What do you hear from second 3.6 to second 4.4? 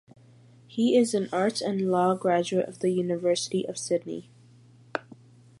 of Sydney.